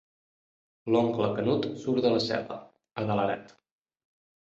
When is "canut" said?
1.37-1.69